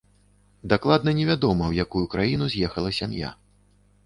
[0.71, 3.31] Дакладна не вядома, у якую краіну з'ехала сям'я.